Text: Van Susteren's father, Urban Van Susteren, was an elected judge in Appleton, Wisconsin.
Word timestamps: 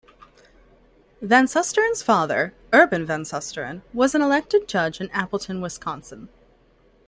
Van 1.21 1.45
Susteren's 1.45 2.01
father, 2.01 2.55
Urban 2.73 3.05
Van 3.05 3.21
Susteren, 3.23 3.83
was 3.93 4.15
an 4.15 4.21
elected 4.23 4.67
judge 4.67 4.99
in 4.99 5.11
Appleton, 5.11 5.61
Wisconsin. 5.61 6.27